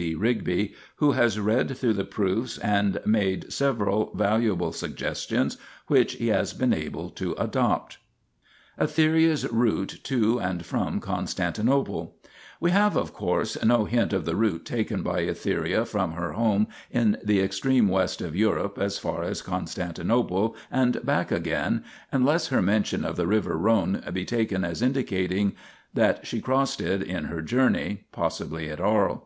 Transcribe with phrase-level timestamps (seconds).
[0.00, 0.14] D.
[0.14, 5.56] Rigby, who has read through the proofs and made several valuable suggestions,
[5.88, 7.98] which he has been able to adopt,
[8.78, 9.04] INTRODUCTION xvii 3.
[9.48, 12.14] ETHERIA'S ROUTE (TO AND FROM CONSTANTINOPLE)
[12.60, 16.68] We have, of course, no hint of the route taken by Etheria from her home
[16.92, 22.62] in the extreme west of Europe as far as Constantinople and back again, unless her
[22.62, 25.54] mention of the river Rhone be taken as indicating
[25.92, 29.18] that she crossed it in her journey (possibly at Aries).